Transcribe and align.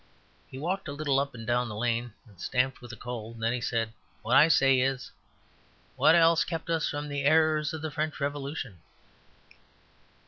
He 0.49 0.57
walked 0.57 0.87
a 0.87 0.93
little 0.93 1.19
up 1.19 1.35
and 1.35 1.45
down 1.45 1.69
the 1.69 1.75
lane 1.75 2.13
and 2.27 2.41
stamped 2.41 2.81
with 2.81 2.89
the 2.89 2.95
cold. 2.95 3.39
Then 3.39 3.53
he 3.53 3.61
said, 3.61 3.93
"What 4.23 4.35
I 4.35 4.47
say 4.47 4.79
is, 4.79 5.11
what 5.95 6.15
else 6.15 6.43
kept 6.43 6.71
us 6.71 6.89
from 6.89 7.07
the 7.07 7.21
'errors 7.21 7.71
of 7.71 7.83
the 7.83 7.91
French 7.91 8.19
Revolution?" 8.19 8.79